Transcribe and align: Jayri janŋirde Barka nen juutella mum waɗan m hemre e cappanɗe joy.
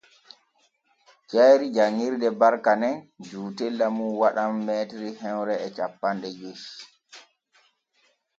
Jayri 1.31 1.67
janŋirde 1.75 2.27
Barka 2.39 2.73
nen 2.81 2.95
juutella 3.27 3.87
mum 3.95 4.11
waɗan 4.21 4.51
m 4.65 4.67
hemre 5.21 5.55
e 5.65 5.67
cappanɗe 5.77 6.29
joy. 6.39 6.59